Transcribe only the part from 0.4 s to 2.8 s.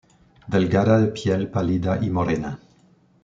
Delgada, de piel pálida y morena.